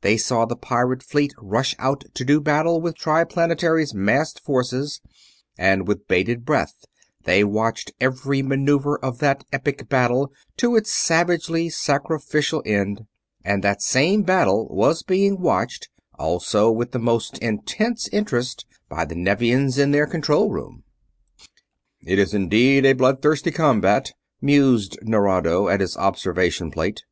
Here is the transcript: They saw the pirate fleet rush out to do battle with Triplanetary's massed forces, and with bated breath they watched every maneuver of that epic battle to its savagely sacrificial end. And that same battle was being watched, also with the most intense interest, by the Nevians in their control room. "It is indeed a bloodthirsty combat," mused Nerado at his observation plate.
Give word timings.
They 0.00 0.16
saw 0.16 0.46
the 0.46 0.56
pirate 0.56 1.02
fleet 1.02 1.34
rush 1.36 1.76
out 1.78 2.04
to 2.14 2.24
do 2.24 2.40
battle 2.40 2.80
with 2.80 2.96
Triplanetary's 2.96 3.92
massed 3.92 4.40
forces, 4.40 5.02
and 5.58 5.86
with 5.86 6.08
bated 6.08 6.46
breath 6.46 6.86
they 7.24 7.44
watched 7.44 7.92
every 8.00 8.40
maneuver 8.40 8.98
of 9.04 9.18
that 9.18 9.44
epic 9.52 9.90
battle 9.90 10.32
to 10.56 10.74
its 10.74 10.90
savagely 10.90 11.68
sacrificial 11.68 12.62
end. 12.64 13.02
And 13.44 13.62
that 13.62 13.82
same 13.82 14.22
battle 14.22 14.68
was 14.74 15.02
being 15.02 15.38
watched, 15.38 15.90
also 16.18 16.70
with 16.72 16.92
the 16.92 16.98
most 16.98 17.36
intense 17.40 18.08
interest, 18.08 18.64
by 18.88 19.04
the 19.04 19.14
Nevians 19.16 19.76
in 19.76 19.90
their 19.90 20.06
control 20.06 20.48
room. 20.50 20.84
"It 22.00 22.18
is 22.18 22.32
indeed 22.32 22.86
a 22.86 22.94
bloodthirsty 22.94 23.50
combat," 23.50 24.14
mused 24.40 24.96
Nerado 25.02 25.68
at 25.68 25.80
his 25.80 25.94
observation 25.98 26.70
plate. 26.70 27.04